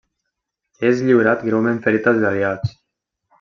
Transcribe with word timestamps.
És 0.89 1.03
lliurat 1.09 1.43
greument 1.49 1.77
ferit 1.85 2.11
als 2.13 2.27
aliats. 2.31 2.75